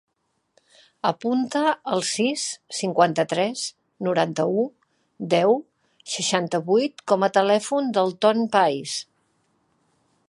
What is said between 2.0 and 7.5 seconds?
sis, cinquanta-tres, noranta-u, deu, seixanta-vuit com a